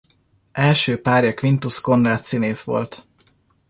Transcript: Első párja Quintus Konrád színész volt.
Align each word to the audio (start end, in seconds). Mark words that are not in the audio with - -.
Első 0.51 1.01
párja 1.01 1.33
Quintus 1.33 1.81
Konrád 1.81 2.23
színész 2.23 2.61
volt. 2.63 3.07